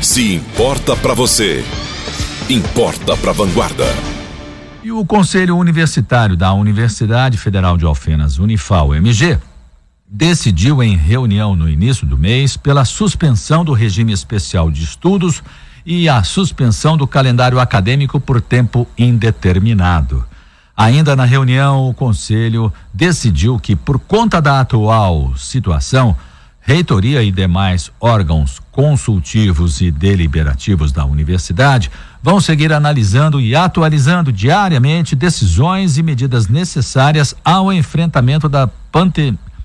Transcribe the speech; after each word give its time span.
Se 0.00 0.34
importa 0.34 0.94
para 0.94 1.14
você, 1.14 1.64
importa 2.50 3.16
para 3.16 3.32
Vanguarda. 3.32 3.86
E 4.84 4.92
o 4.92 5.04
Conselho 5.04 5.56
Universitário 5.56 6.36
da 6.36 6.52
Universidade 6.52 7.38
Federal 7.38 7.76
de 7.76 7.84
Alfenas, 7.84 8.38
Unifal-MG, 8.38 9.38
decidiu 10.06 10.82
em 10.82 10.96
reunião 10.96 11.56
no 11.56 11.68
início 11.68 12.06
do 12.06 12.16
mês 12.16 12.56
pela 12.56 12.84
suspensão 12.84 13.64
do 13.64 13.72
regime 13.72 14.12
especial 14.12 14.70
de 14.70 14.84
estudos 14.84 15.42
e 15.84 16.08
a 16.08 16.22
suspensão 16.22 16.96
do 16.96 17.06
calendário 17.06 17.58
acadêmico 17.58 18.20
por 18.20 18.40
tempo 18.40 18.86
indeterminado. 18.98 20.24
Ainda 20.76 21.16
na 21.16 21.24
reunião, 21.24 21.88
o 21.88 21.94
Conselho 21.94 22.72
decidiu 22.92 23.58
que, 23.58 23.74
por 23.74 23.98
conta 23.98 24.42
da 24.42 24.60
atual 24.60 25.34
situação, 25.36 26.14
reitoria 26.66 27.22
e 27.22 27.30
demais 27.30 27.92
órgãos 28.00 28.60
consultivos 28.72 29.80
e 29.80 29.88
deliberativos 29.88 30.90
da 30.90 31.04
universidade 31.04 31.92
vão 32.20 32.40
seguir 32.40 32.72
analisando 32.72 33.40
e 33.40 33.54
atualizando 33.54 34.32
diariamente 34.32 35.14
decisões 35.14 35.96
e 35.96 36.02
medidas 36.02 36.48
necessárias 36.48 37.36
ao 37.44 37.72
enfrentamento 37.72 38.48
da, 38.48 38.68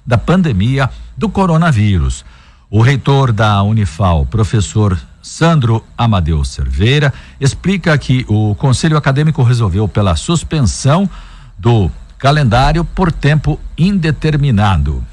da 0.06 0.18
pandemia 0.20 0.92
do 1.18 1.28
coronavírus. 1.28 2.24
O 2.70 2.82
reitor 2.84 3.32
da 3.32 3.64
Unifal, 3.64 4.24
professor 4.28 4.96
Sandro 5.24 5.84
Amadeu 5.98 6.46
Cerveira, 6.46 7.12
explica 7.40 7.98
que 7.98 8.24
o 8.30 8.54
Conselho 8.54 8.96
Acadêmico 8.96 9.42
resolveu 9.42 9.88
pela 9.88 10.16
suspensão 10.16 11.10
do 11.58 11.90
calendário 12.20 12.86
por 12.86 13.12
tempo 13.12 13.60
indeterminado. 13.76 15.04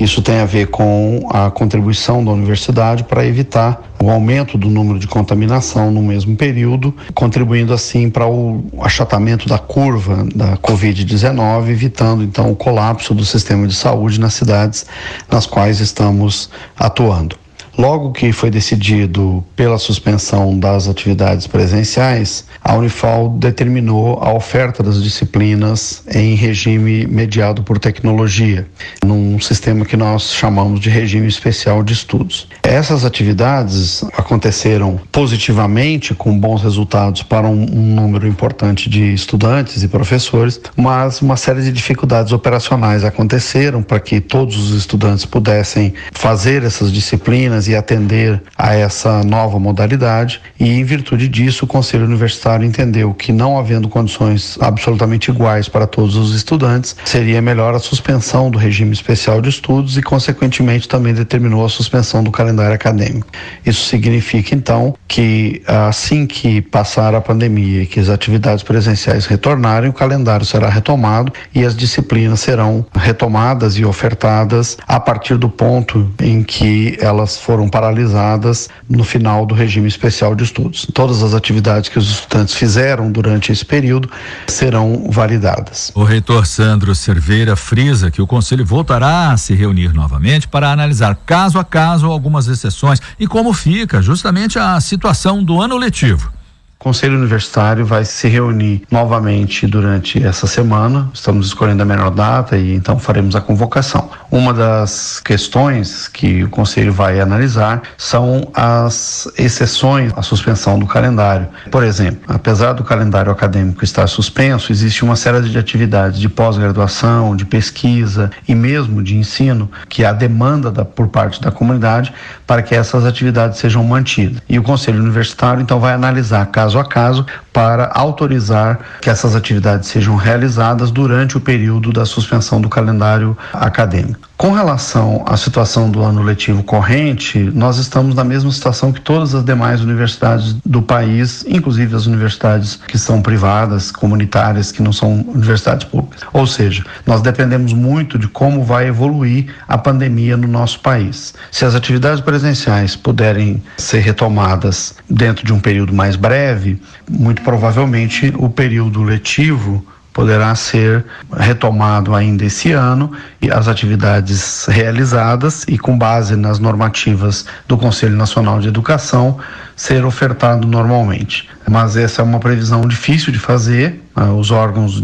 Isso 0.00 0.22
tem 0.22 0.40
a 0.40 0.46
ver 0.46 0.68
com 0.68 1.28
a 1.30 1.50
contribuição 1.50 2.24
da 2.24 2.30
universidade 2.30 3.04
para 3.04 3.26
evitar 3.26 3.90
o 4.02 4.10
aumento 4.10 4.56
do 4.56 4.70
número 4.70 4.98
de 4.98 5.06
contaminação 5.06 5.90
no 5.90 6.02
mesmo 6.02 6.34
período, 6.36 6.94
contribuindo 7.14 7.74
assim 7.74 8.08
para 8.08 8.26
o 8.26 8.64
achatamento 8.80 9.46
da 9.46 9.58
curva 9.58 10.26
da 10.34 10.56
Covid-19, 10.56 11.68
evitando 11.68 12.22
então 12.22 12.50
o 12.50 12.56
colapso 12.56 13.12
do 13.12 13.26
sistema 13.26 13.66
de 13.66 13.74
saúde 13.74 14.18
nas 14.18 14.32
cidades 14.32 14.86
nas 15.30 15.44
quais 15.44 15.80
estamos 15.80 16.48
atuando. 16.78 17.39
Logo 17.80 18.12
que 18.12 18.30
foi 18.30 18.50
decidido 18.50 19.42
pela 19.56 19.78
suspensão 19.78 20.58
das 20.58 20.86
atividades 20.86 21.46
presenciais, 21.46 22.44
a 22.62 22.74
Unifal 22.74 23.30
determinou 23.30 24.22
a 24.22 24.34
oferta 24.34 24.82
das 24.82 25.02
disciplinas 25.02 26.02
em 26.14 26.34
regime 26.34 27.06
mediado 27.06 27.62
por 27.62 27.78
tecnologia, 27.78 28.68
num 29.02 29.40
sistema 29.40 29.86
que 29.86 29.96
nós 29.96 30.30
chamamos 30.34 30.78
de 30.78 30.90
regime 30.90 31.26
especial 31.26 31.82
de 31.82 31.94
estudos. 31.94 32.48
Essas 32.62 33.02
atividades 33.02 34.04
aconteceram 34.12 35.00
positivamente, 35.10 36.12
com 36.12 36.38
bons 36.38 36.62
resultados 36.62 37.22
para 37.22 37.48
um, 37.48 37.62
um 37.62 37.94
número 37.94 38.28
importante 38.28 38.90
de 38.90 39.14
estudantes 39.14 39.82
e 39.82 39.88
professores, 39.88 40.60
mas 40.76 41.22
uma 41.22 41.38
série 41.38 41.62
de 41.62 41.72
dificuldades 41.72 42.30
operacionais 42.30 43.04
aconteceram 43.04 43.82
para 43.82 43.98
que 43.98 44.20
todos 44.20 44.58
os 44.58 44.76
estudantes 44.76 45.24
pudessem 45.24 45.94
fazer 46.12 46.62
essas 46.62 46.92
disciplinas 46.92 47.69
e 47.70 47.76
atender 47.76 48.42
a 48.56 48.74
essa 48.74 49.22
nova 49.22 49.58
modalidade 49.58 50.40
e 50.58 50.68
em 50.68 50.84
virtude 50.84 51.28
disso 51.28 51.64
o 51.64 51.68
Conselho 51.68 52.04
Universitário 52.04 52.66
entendeu 52.66 53.14
que 53.14 53.32
não 53.32 53.58
havendo 53.58 53.88
condições 53.88 54.58
absolutamente 54.60 55.30
iguais 55.30 55.68
para 55.68 55.86
todos 55.86 56.16
os 56.16 56.34
estudantes, 56.34 56.96
seria 57.04 57.40
melhor 57.40 57.74
a 57.74 57.78
suspensão 57.78 58.50
do 58.50 58.58
regime 58.58 58.92
especial 58.92 59.40
de 59.40 59.48
estudos 59.48 59.96
e 59.96 60.02
consequentemente 60.02 60.88
também 60.88 61.14
determinou 61.14 61.64
a 61.64 61.68
suspensão 61.68 62.22
do 62.22 62.30
calendário 62.30 62.74
acadêmico. 62.74 63.26
Isso 63.64 63.86
significa 63.86 64.54
então 64.54 64.94
que 65.06 65.62
assim 65.66 66.26
que 66.26 66.60
passar 66.60 67.14
a 67.14 67.20
pandemia 67.20 67.82
e 67.82 67.86
que 67.86 68.00
as 68.00 68.08
atividades 68.08 68.62
presenciais 68.64 69.26
retornarem, 69.26 69.90
o 69.90 69.92
calendário 69.92 70.44
será 70.44 70.68
retomado 70.68 71.32
e 71.54 71.64
as 71.64 71.76
disciplinas 71.76 72.40
serão 72.40 72.84
retomadas 72.94 73.76
e 73.76 73.84
ofertadas 73.84 74.76
a 74.86 74.98
partir 74.98 75.36
do 75.36 75.48
ponto 75.48 76.10
em 76.20 76.42
que 76.42 76.96
elas 77.00 77.38
foram 77.38 77.59
foram 77.60 77.68
paralisadas 77.68 78.70
no 78.88 79.04
final 79.04 79.44
do 79.44 79.54
regime 79.54 79.86
especial 79.86 80.34
de 80.34 80.44
estudos. 80.44 80.86
Todas 80.94 81.22
as 81.22 81.34
atividades 81.34 81.90
que 81.90 81.98
os 81.98 82.08
estudantes 82.08 82.54
fizeram 82.54 83.12
durante 83.12 83.52
esse 83.52 83.64
período 83.64 84.08
serão 84.46 85.10
validadas. 85.10 85.92
O 85.94 86.02
reitor 86.02 86.46
Sandro 86.46 86.94
Cerveira 86.94 87.54
frisa 87.56 88.10
que 88.10 88.22
o 88.22 88.26
conselho 88.26 88.64
voltará 88.64 89.30
a 89.30 89.36
se 89.36 89.54
reunir 89.54 89.92
novamente 89.92 90.48
para 90.48 90.72
analisar 90.72 91.14
caso 91.26 91.58
a 91.58 91.64
caso 91.64 92.06
algumas 92.06 92.48
exceções 92.48 93.00
e 93.18 93.26
como 93.26 93.52
fica 93.52 94.00
justamente 94.00 94.58
a 94.58 94.80
situação 94.80 95.44
do 95.44 95.60
ano 95.60 95.76
letivo. 95.76 96.39
Conselho 96.80 97.18
Universitário 97.18 97.84
vai 97.84 98.06
se 98.06 98.26
reunir 98.26 98.84
novamente 98.90 99.66
durante 99.66 100.26
essa 100.26 100.46
semana. 100.46 101.10
Estamos 101.12 101.48
escolhendo 101.48 101.82
a 101.82 101.84
menor 101.84 102.10
data 102.10 102.56
e 102.56 102.74
então 102.74 102.98
faremos 102.98 103.36
a 103.36 103.40
convocação. 103.42 104.08
Uma 104.30 104.54
das 104.54 105.20
questões 105.20 106.08
que 106.08 106.42
o 106.42 106.48
Conselho 106.48 106.90
vai 106.90 107.20
analisar 107.20 107.82
são 107.98 108.50
as 108.54 109.28
exceções 109.36 110.10
à 110.16 110.22
suspensão 110.22 110.78
do 110.78 110.86
calendário. 110.86 111.48
Por 111.70 111.84
exemplo, 111.84 112.20
apesar 112.28 112.72
do 112.72 112.82
calendário 112.82 113.30
acadêmico 113.30 113.84
estar 113.84 114.06
suspenso, 114.06 114.72
existe 114.72 115.04
uma 115.04 115.16
série 115.16 115.42
de 115.42 115.58
atividades 115.58 116.18
de 116.18 116.30
pós-graduação, 116.30 117.36
de 117.36 117.44
pesquisa 117.44 118.30
e 118.48 118.54
mesmo 118.54 119.02
de 119.02 119.18
ensino 119.18 119.70
que 119.86 120.02
há 120.02 120.14
demanda 120.14 120.70
da, 120.70 120.86
por 120.86 121.08
parte 121.08 121.42
da 121.42 121.50
comunidade 121.50 122.10
para 122.46 122.62
que 122.62 122.74
essas 122.74 123.04
atividades 123.04 123.58
sejam 123.58 123.84
mantidas. 123.84 124.40
E 124.48 124.58
o 124.58 124.62
Conselho 124.62 125.02
Universitário 125.02 125.60
então 125.60 125.78
vai 125.78 125.92
analisar 125.92 126.46
caso 126.46 126.69
caso 126.70 126.78
a 126.78 126.84
caso 126.84 127.26
para 127.52 127.90
autorizar 127.92 128.78
que 129.00 129.10
essas 129.10 129.34
atividades 129.34 129.88
sejam 129.88 130.14
realizadas 130.14 130.90
durante 130.90 131.36
o 131.36 131.40
período 131.40 131.92
da 131.92 132.06
suspensão 132.06 132.60
do 132.60 132.68
calendário 132.68 133.36
acadêmico. 133.52 134.29
Com 134.40 134.52
relação 134.52 135.22
à 135.26 135.36
situação 135.36 135.90
do 135.90 136.02
ano 136.02 136.22
letivo 136.22 136.62
corrente, 136.62 137.38
nós 137.38 137.76
estamos 137.76 138.14
na 138.14 138.24
mesma 138.24 138.50
situação 138.50 138.90
que 138.90 138.98
todas 138.98 139.34
as 139.34 139.44
demais 139.44 139.82
universidades 139.82 140.54
do 140.64 140.80
país, 140.80 141.44
inclusive 141.46 141.94
as 141.94 142.06
universidades 142.06 142.76
que 142.88 142.96
são 142.96 143.20
privadas, 143.20 143.92
comunitárias, 143.92 144.72
que 144.72 144.82
não 144.82 144.94
são 144.94 145.26
universidades 145.28 145.86
públicas. 145.86 146.22
Ou 146.32 146.46
seja, 146.46 146.82
nós 147.04 147.20
dependemos 147.20 147.74
muito 147.74 148.18
de 148.18 148.28
como 148.28 148.64
vai 148.64 148.88
evoluir 148.88 149.54
a 149.68 149.76
pandemia 149.76 150.38
no 150.38 150.48
nosso 150.48 150.80
país. 150.80 151.34
Se 151.52 151.66
as 151.66 151.74
atividades 151.74 152.22
presenciais 152.22 152.96
puderem 152.96 153.62
ser 153.76 153.98
retomadas 153.98 154.94
dentro 155.06 155.44
de 155.44 155.52
um 155.52 155.60
período 155.60 155.92
mais 155.92 156.16
breve, 156.16 156.80
muito 157.10 157.42
provavelmente 157.42 158.32
o 158.38 158.48
período 158.48 159.02
letivo 159.02 159.84
poderá 160.12 160.54
ser 160.54 161.04
retomado 161.36 162.14
ainda 162.14 162.44
esse 162.44 162.72
ano 162.72 163.12
e 163.40 163.50
as 163.50 163.68
atividades 163.68 164.66
realizadas 164.66 165.64
e 165.68 165.78
com 165.78 165.96
base 165.96 166.36
nas 166.36 166.58
normativas 166.58 167.46
do 167.68 167.76
Conselho 167.76 168.16
Nacional 168.16 168.60
de 168.60 168.68
Educação 168.68 169.38
ser 169.76 170.04
ofertado 170.04 170.66
normalmente. 170.66 171.48
Mas 171.70 171.96
essa 171.96 172.20
é 172.20 172.24
uma 172.24 172.40
previsão 172.40 172.80
difícil 172.80 173.32
de 173.32 173.38
fazer. 173.38 174.02
Ah, 174.16 174.32
os 174.32 174.50
órgãos 174.50 175.00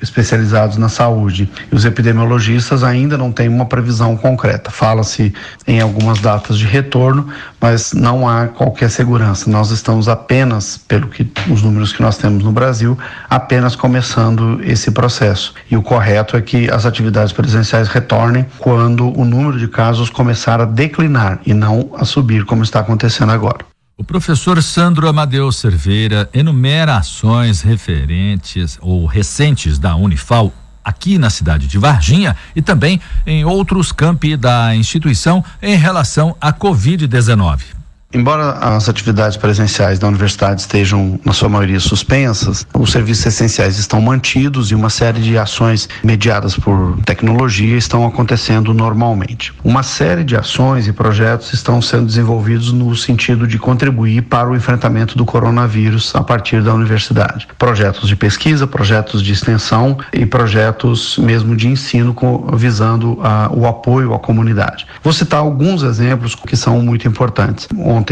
especializados 0.00 0.78
na 0.78 0.88
saúde 0.88 1.50
e 1.70 1.74
os 1.74 1.84
epidemiologistas 1.84 2.82
ainda 2.82 3.18
não 3.18 3.30
têm 3.30 3.46
uma 3.46 3.66
previsão 3.66 4.16
concreta. 4.16 4.70
Fala-se 4.70 5.34
em 5.66 5.82
algumas 5.82 6.18
datas 6.18 6.56
de 6.56 6.64
retorno, 6.64 7.28
mas 7.60 7.92
não 7.92 8.26
há 8.26 8.46
qualquer 8.46 8.88
segurança. 8.88 9.50
Nós 9.50 9.70
estamos 9.70 10.08
apenas, 10.08 10.78
pelo 10.78 11.08
que 11.08 11.30
os 11.50 11.62
números 11.62 11.92
que 11.92 12.00
nós 12.00 12.16
temos 12.16 12.42
no 12.42 12.52
Brasil, 12.52 12.96
apenas 13.28 13.76
começando 13.76 14.62
esse 14.64 14.90
processo. 14.92 15.52
E 15.70 15.76
o 15.76 15.82
correto 15.82 16.38
é 16.38 16.40
que 16.40 16.70
as 16.70 16.86
atividades 16.86 17.34
presenciais 17.34 17.88
retornem 17.88 18.46
quando 18.58 19.12
o 19.14 19.26
número 19.26 19.58
de 19.58 19.68
casos 19.68 20.08
começar 20.08 20.58
a 20.58 20.64
declinar 20.64 21.38
e 21.44 21.52
não 21.52 21.90
a 21.98 22.06
subir 22.06 22.46
como 22.46 22.62
está 22.62 22.80
acontecendo 22.80 23.30
agora. 23.30 23.71
O 23.96 24.02
professor 24.02 24.62
Sandro 24.62 25.06
Amadeu 25.06 25.52
Cerveira 25.52 26.28
enumera 26.32 26.96
ações 26.96 27.60
referentes 27.60 28.78
ou 28.80 29.04
recentes 29.04 29.78
da 29.78 29.94
Unifal 29.94 30.52
aqui 30.82 31.18
na 31.18 31.28
cidade 31.28 31.66
de 31.66 31.78
Varginha 31.78 32.34
e 32.56 32.62
também 32.62 33.00
em 33.26 33.44
outros 33.44 33.92
campi 33.92 34.34
da 34.34 34.74
instituição 34.74 35.44
em 35.60 35.76
relação 35.76 36.34
à 36.40 36.52
Covid-19. 36.52 37.81
Embora 38.14 38.50
as 38.58 38.90
atividades 38.90 39.38
presenciais 39.38 39.98
da 39.98 40.06
universidade 40.06 40.60
estejam, 40.60 41.18
na 41.24 41.32
sua 41.32 41.48
maioria, 41.48 41.80
suspensas, 41.80 42.66
os 42.74 42.92
serviços 42.92 43.24
essenciais 43.24 43.78
estão 43.78 44.02
mantidos 44.02 44.70
e 44.70 44.74
uma 44.74 44.90
série 44.90 45.20
de 45.20 45.38
ações 45.38 45.88
mediadas 46.04 46.54
por 46.54 46.98
tecnologia 47.06 47.74
estão 47.76 48.06
acontecendo 48.06 48.74
normalmente. 48.74 49.54
Uma 49.64 49.82
série 49.82 50.24
de 50.24 50.36
ações 50.36 50.86
e 50.86 50.92
projetos 50.92 51.54
estão 51.54 51.80
sendo 51.80 52.04
desenvolvidos 52.04 52.70
no 52.70 52.94
sentido 52.94 53.46
de 53.46 53.58
contribuir 53.58 54.22
para 54.22 54.50
o 54.50 54.54
enfrentamento 54.54 55.16
do 55.16 55.24
coronavírus 55.24 56.14
a 56.14 56.22
partir 56.22 56.62
da 56.62 56.74
universidade. 56.74 57.48
Projetos 57.58 58.06
de 58.06 58.14
pesquisa, 58.14 58.66
projetos 58.66 59.22
de 59.22 59.32
extensão 59.32 59.96
e 60.12 60.26
projetos 60.26 61.16
mesmo 61.16 61.56
de 61.56 61.66
ensino 61.66 62.14
visando 62.52 63.18
a, 63.22 63.50
o 63.50 63.66
apoio 63.66 64.12
à 64.12 64.18
comunidade. 64.18 64.86
Vou 65.02 65.14
citar 65.14 65.40
alguns 65.40 65.82
exemplos 65.82 66.34
que 66.34 66.56
são 66.56 66.82
muito 66.82 67.08
importantes 67.08 67.66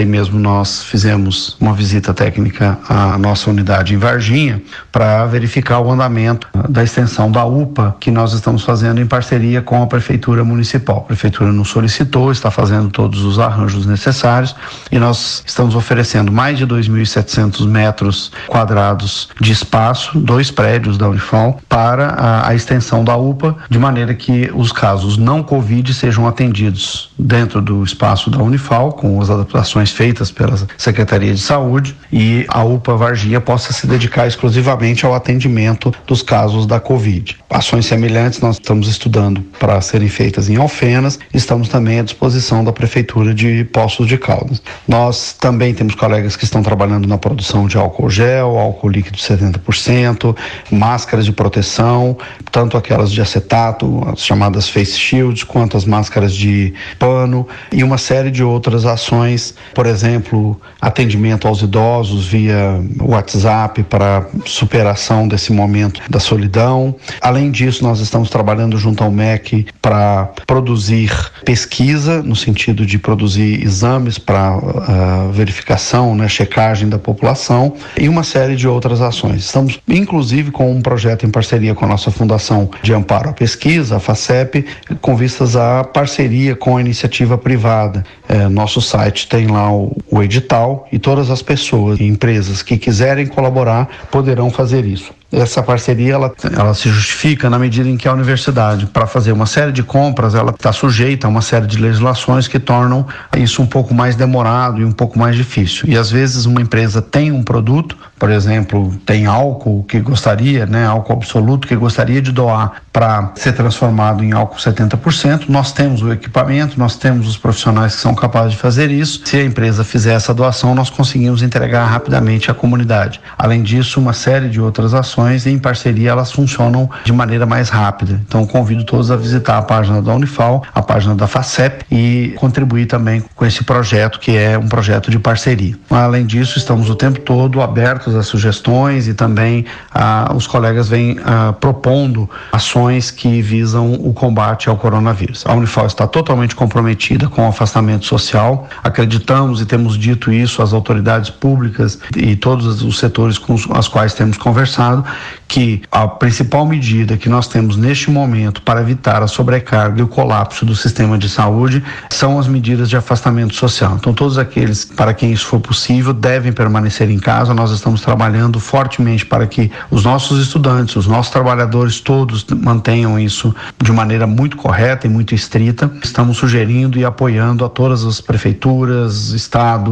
mesmo 0.06 0.38
nós 0.38 0.82
fizemos 0.82 1.56
uma 1.60 1.72
visita 1.72 2.14
técnica 2.14 2.78
à 2.88 3.18
nossa 3.18 3.50
unidade 3.50 3.94
em 3.94 3.98
Varginha 3.98 4.62
para 4.90 5.26
verificar 5.26 5.80
o 5.80 5.90
andamento 5.90 6.48
da 6.68 6.82
extensão 6.82 7.30
da 7.30 7.44
UPA 7.44 7.96
que 7.98 8.10
nós 8.10 8.32
estamos 8.32 8.62
fazendo 8.62 9.00
em 9.00 9.06
parceria 9.06 9.60
com 9.60 9.82
a 9.82 9.86
Prefeitura 9.86 10.44
Municipal. 10.44 10.98
A 10.98 11.00
Prefeitura 11.02 11.52
nos 11.52 11.68
solicitou, 11.68 12.30
está 12.32 12.50
fazendo 12.50 12.90
todos 12.90 13.24
os 13.24 13.38
arranjos 13.38 13.86
necessários 13.86 14.54
e 14.90 14.98
nós 14.98 15.42
estamos 15.46 15.74
oferecendo 15.74 16.30
mais 16.30 16.58
de 16.58 16.66
2.700 16.66 17.66
metros 17.66 18.32
quadrados 18.46 19.28
de 19.40 19.52
espaço, 19.52 20.18
dois 20.18 20.50
prédios 20.50 20.96
da 20.96 21.08
Unifal, 21.08 21.60
para 21.68 22.08
a, 22.08 22.48
a 22.48 22.54
extensão 22.54 23.04
da 23.04 23.16
UPA, 23.16 23.56
de 23.68 23.78
maneira 23.78 24.14
que 24.14 24.50
os 24.54 24.72
casos 24.72 25.16
não 25.16 25.42
Covid 25.42 25.92
sejam 25.94 26.26
atendidos 26.26 27.10
dentro 27.18 27.60
do 27.60 27.82
espaço 27.82 28.30
da 28.30 28.38
Unifal, 28.38 28.92
com 28.92 29.20
as 29.20 29.30
adaptações 29.30 29.79
feitas 29.88 30.30
pela 30.30 30.58
Secretaria 30.76 31.32
de 31.32 31.40
Saúde, 31.40 31.96
e 32.12 32.44
a 32.48 32.62
UPA 32.62 32.94
Varginha 32.96 33.40
possa 33.40 33.72
se 33.72 33.86
dedicar 33.86 34.26
exclusivamente 34.26 35.06
ao 35.06 35.14
atendimento 35.14 35.94
dos 36.06 36.20
casos 36.20 36.66
da 36.66 36.78
Covid. 36.78 37.38
Ações 37.48 37.86
semelhantes 37.86 38.40
nós 38.40 38.56
estamos 38.56 38.86
estudando 38.88 39.40
para 39.58 39.80
serem 39.80 40.08
feitas 40.08 40.50
em 40.50 40.56
Alfenas, 40.56 41.18
estamos 41.32 41.68
também 41.68 42.00
à 42.00 42.02
disposição 42.02 42.62
da 42.62 42.72
Prefeitura 42.72 43.32
de 43.32 43.64
Poços 43.64 44.06
de 44.06 44.18
Caldas. 44.18 44.60
Nós 44.86 45.32
também 45.32 45.72
temos 45.72 45.94
colegas 45.94 46.36
que 46.36 46.44
estão 46.44 46.62
trabalhando 46.62 47.08
na 47.08 47.16
produção 47.16 47.66
de 47.66 47.78
álcool 47.78 48.10
gel, 48.10 48.58
álcool 48.58 48.88
líquido 48.88 49.16
70%, 49.16 50.36
máscaras 50.70 51.24
de 51.24 51.32
proteção, 51.32 52.16
tanto 52.50 52.76
aquelas 52.76 53.10
de 53.10 53.20
acetato, 53.20 54.02
as 54.12 54.24
chamadas 54.24 54.68
face 54.68 54.98
shields, 54.98 55.44
quanto 55.44 55.76
as 55.76 55.84
máscaras 55.84 56.34
de 56.34 56.74
pano 56.98 57.46
e 57.72 57.84
uma 57.84 57.98
série 57.98 58.30
de 58.30 58.42
outras 58.42 58.84
ações, 58.84 59.54
por 59.74 59.86
exemplo, 59.86 60.60
atendimento 60.80 61.46
aos 61.46 61.62
idosos 61.62 62.26
via 62.26 62.80
WhatsApp 63.00 63.82
para 63.84 64.26
superação 64.44 65.28
desse 65.28 65.52
momento 65.52 66.00
da 66.08 66.20
solidão. 66.20 66.94
Além 67.20 67.50
disso, 67.50 67.82
nós 67.82 68.00
estamos 68.00 68.30
trabalhando 68.30 68.76
junto 68.78 69.02
ao 69.02 69.10
MEC 69.10 69.66
para 69.80 70.30
produzir 70.46 71.10
pesquisa, 71.44 72.22
no 72.22 72.36
sentido 72.36 72.84
de 72.84 72.98
produzir 72.98 73.62
exames 73.62 74.18
para 74.18 74.56
uh, 74.56 75.32
verificação, 75.32 76.14
né, 76.14 76.28
checagem 76.28 76.88
da 76.88 76.98
população 76.98 77.74
e 77.98 78.08
uma 78.08 78.22
série 78.22 78.56
de 78.56 78.66
outras 78.68 79.00
ações. 79.00 79.44
Estamos, 79.44 79.78
inclusive, 79.88 80.50
com 80.50 80.70
um 80.70 80.80
projeto 80.80 81.26
em 81.26 81.30
parceria 81.30 81.74
com 81.74 81.84
a 81.84 81.88
nossa 81.88 82.10
Fundação 82.10 82.70
de 82.82 82.92
Amparo 82.92 83.30
à 83.30 83.32
Pesquisa, 83.32 83.96
a 83.96 84.00
FACEP, 84.00 84.64
com 85.00 85.16
vistas 85.16 85.56
à 85.56 85.84
parceria 85.84 86.54
com 86.54 86.76
a 86.76 86.80
iniciativa 86.80 87.36
privada. 87.36 88.04
É, 88.30 88.48
nosso 88.48 88.80
site 88.80 89.26
tem 89.26 89.48
lá 89.48 89.72
o, 89.72 89.96
o 90.08 90.22
edital 90.22 90.86
e 90.92 91.00
todas 91.00 91.30
as 91.30 91.42
pessoas 91.42 91.98
e 91.98 92.04
empresas 92.04 92.62
que 92.62 92.78
quiserem 92.78 93.26
colaborar 93.26 93.88
poderão 94.08 94.50
fazer 94.50 94.84
isso 94.84 95.12
essa 95.32 95.62
parceria 95.62 96.14
ela, 96.14 96.32
ela 96.56 96.74
se 96.74 96.88
justifica 96.88 97.48
na 97.48 97.58
medida 97.58 97.88
em 97.88 97.96
que 97.96 98.08
a 98.08 98.12
universidade, 98.12 98.86
para 98.86 99.06
fazer 99.06 99.32
uma 99.32 99.46
série 99.46 99.70
de 99.70 99.82
compras, 99.82 100.34
ela 100.34 100.50
está 100.50 100.72
sujeita 100.72 101.26
a 101.26 101.30
uma 101.30 101.40
série 101.40 101.66
de 101.66 101.78
legislações 101.78 102.48
que 102.48 102.58
tornam 102.58 103.06
isso 103.36 103.62
um 103.62 103.66
pouco 103.66 103.94
mais 103.94 104.16
demorado 104.16 104.80
e 104.80 104.84
um 104.84 104.92
pouco 104.92 105.18
mais 105.18 105.36
difícil. 105.36 105.88
E 105.88 105.96
às 105.96 106.10
vezes 106.10 106.46
uma 106.46 106.60
empresa 106.60 107.00
tem 107.00 107.30
um 107.30 107.42
produto, 107.42 107.96
por 108.18 108.30
exemplo, 108.30 108.92
tem 109.06 109.26
álcool 109.26 109.84
que 109.84 110.00
gostaria, 110.00 110.66
né, 110.66 110.86
álcool 110.86 111.12
absoluto 111.12 111.68
que 111.68 111.76
gostaria 111.76 112.20
de 112.20 112.32
doar 112.32 112.82
para 112.92 113.32
ser 113.36 113.52
transformado 113.52 114.24
em 114.24 114.32
álcool 114.32 114.56
70%. 114.56 115.48
Nós 115.48 115.72
temos 115.72 116.02
o 116.02 116.12
equipamento, 116.12 116.78
nós 116.78 116.96
temos 116.96 117.28
os 117.28 117.36
profissionais 117.36 117.94
que 117.94 118.00
são 118.00 118.14
capazes 118.14 118.52
de 118.52 118.58
fazer 118.58 118.90
isso. 118.90 119.22
Se 119.24 119.36
a 119.36 119.44
empresa 119.44 119.84
fizer 119.84 120.14
essa 120.14 120.34
doação, 120.34 120.74
nós 120.74 120.90
conseguimos 120.90 121.42
entregar 121.42 121.86
rapidamente 121.86 122.50
à 122.50 122.54
comunidade. 122.54 123.20
Além 123.38 123.62
disso, 123.62 124.00
uma 124.00 124.12
série 124.12 124.48
de 124.48 124.60
outras 124.60 124.92
ações 124.92 125.46
em 125.46 125.58
parceria 125.58 126.10
elas 126.10 126.32
funcionam 126.32 126.90
de 127.04 127.12
maneira 127.12 127.46
mais 127.46 127.68
rápida. 127.68 128.20
Então 128.26 128.44
convido 128.44 128.84
todos 128.84 129.10
a 129.10 129.16
visitar 129.16 129.58
a 129.58 129.62
página 129.62 130.02
da 130.02 130.12
Unifal, 130.12 130.64
a 130.74 130.82
página 130.82 131.14
da 131.14 131.28
FACEP 131.28 131.84
e 131.90 132.34
contribuir 132.36 132.86
também 132.86 133.22
com 133.36 133.46
esse 133.46 133.62
projeto 133.62 134.18
que 134.18 134.36
é 134.36 134.58
um 134.58 134.68
projeto 134.68 135.10
de 135.10 135.18
parceria. 135.18 135.78
Além 135.88 136.26
disso, 136.26 136.58
estamos 136.58 136.90
o 136.90 136.96
tempo 136.96 137.20
todo 137.20 137.60
abertos 137.60 138.16
a 138.16 138.22
sugestões 138.22 139.06
e 139.06 139.14
também 139.14 139.64
ah, 139.94 140.32
os 140.34 140.46
colegas 140.46 140.88
vêm 140.88 141.18
ah, 141.24 141.52
propondo 141.52 142.28
ações 142.52 142.79
que 143.10 143.42
visam 143.42 143.92
o 143.92 144.12
combate 144.12 144.68
ao 144.68 144.76
coronavírus. 144.76 145.44
A 145.46 145.54
Unifal 145.54 145.86
está 145.86 146.06
totalmente 146.06 146.54
comprometida 146.54 147.28
com 147.28 147.42
o 147.42 147.48
afastamento 147.48 148.06
social. 148.06 148.68
Acreditamos 148.82 149.60
e 149.60 149.66
temos 149.66 149.98
dito 149.98 150.32
isso 150.32 150.62
às 150.62 150.72
autoridades 150.72 151.30
públicas 151.30 151.98
e 152.16 152.34
todos 152.36 152.82
os 152.82 152.98
setores 152.98 153.38
com 153.38 153.54
os 153.54 153.88
quais 153.88 154.14
temos 154.14 154.36
conversado 154.38 155.04
que 155.46 155.82
a 155.90 156.06
principal 156.06 156.64
medida 156.64 157.16
que 157.16 157.28
nós 157.28 157.48
temos 157.48 157.76
neste 157.76 158.10
momento 158.10 158.62
para 158.62 158.80
evitar 158.80 159.22
a 159.22 159.26
sobrecarga 159.26 160.00
e 160.00 160.02
o 160.02 160.08
colapso 160.08 160.64
do 160.64 160.76
sistema 160.76 161.18
de 161.18 161.28
saúde 161.28 161.82
são 162.08 162.38
as 162.38 162.46
medidas 162.46 162.88
de 162.88 162.96
afastamento 162.96 163.54
social. 163.54 163.96
Então, 163.98 164.14
todos 164.14 164.38
aqueles 164.38 164.84
para 164.84 165.12
quem 165.12 165.32
isso 165.32 165.46
for 165.46 165.58
possível 165.58 166.12
devem 166.12 166.52
permanecer 166.52 167.10
em 167.10 167.18
casa. 167.18 167.52
Nós 167.52 167.72
estamos 167.72 168.00
trabalhando 168.00 168.60
fortemente 168.60 169.26
para 169.26 169.46
que 169.46 169.70
os 169.90 170.04
nossos 170.04 170.40
estudantes, 170.40 170.94
os 170.96 171.06
nossos 171.06 171.32
trabalhadores 171.32 172.00
todos 172.00 172.46
mantenham 172.70 173.18
isso 173.18 173.54
de 173.82 173.90
maneira 173.90 174.26
muito 174.26 174.56
correta 174.56 175.06
e 175.06 175.10
muito 175.10 175.34
estrita. 175.34 175.90
Estamos 176.02 176.36
sugerindo 176.36 176.98
e 176.98 177.04
apoiando 177.04 177.64
a 177.64 177.68
todas 177.68 178.04
as 178.04 178.20
prefeituras, 178.20 179.30
Estado, 179.30 179.90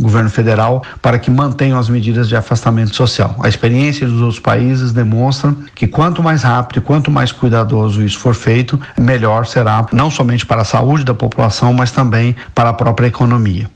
governo 0.00 0.30
federal, 0.30 0.82
para 1.02 1.18
que 1.18 1.30
mantenham 1.30 1.78
as 1.78 1.88
medidas 1.88 2.28
de 2.28 2.36
afastamento 2.36 2.96
social. 2.96 3.36
A 3.40 3.48
experiência 3.48 4.06
dos 4.06 4.20
outros 4.20 4.40
países 4.40 4.92
demonstram 4.92 5.56
que 5.74 5.86
quanto 5.86 6.22
mais 6.22 6.42
rápido 6.42 6.78
e 6.78 6.80
quanto 6.80 7.10
mais 7.10 7.30
cuidadoso 7.30 8.02
isso 8.02 8.18
for 8.18 8.34
feito, 8.34 8.80
melhor 8.98 9.46
será 9.46 9.86
não 9.92 10.10
somente 10.10 10.46
para 10.46 10.62
a 10.62 10.64
saúde 10.64 11.04
da 11.04 11.14
população, 11.14 11.72
mas 11.74 11.90
também 11.90 12.34
para 12.54 12.70
a 12.70 12.72
própria 12.72 13.06
economia. 13.06 13.70